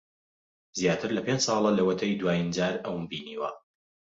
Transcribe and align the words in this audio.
زیاتر 0.79 1.09
لە 1.17 1.21
پێنج 1.25 1.41
ساڵە 1.47 1.71
لەوەتەی 1.77 2.19
دوایین 2.19 2.49
جار 2.57 2.75
ئەوم 2.85 3.03
بینیوە. 3.11 3.49